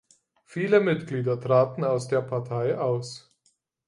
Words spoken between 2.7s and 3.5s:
aus.